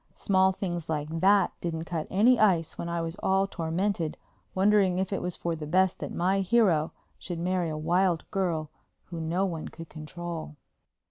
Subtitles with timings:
[0.15, 4.17] Small things like that didn't cut any ice when I was all tormented
[4.55, 8.71] wondering if it was for the best that my hero should marry a wild girl
[9.11, 10.55] who no one could control.